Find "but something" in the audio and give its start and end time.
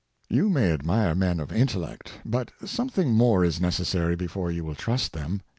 2.25-3.13